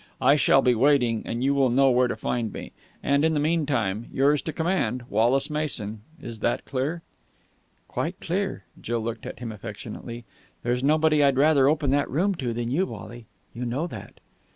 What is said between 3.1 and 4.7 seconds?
in the meantime, yours to